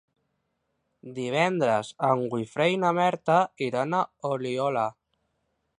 Divendres 1.17 1.91
en 2.09 2.25
Guifré 2.33 2.67
i 2.77 2.81
na 2.85 2.93
Berta 3.01 3.37
iran 3.69 3.99
a 3.99 4.05
Oliola. 4.33 4.89